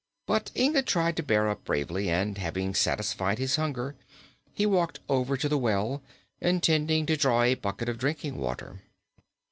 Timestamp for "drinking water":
7.99-8.81